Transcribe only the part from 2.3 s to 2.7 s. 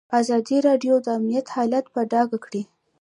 کړی.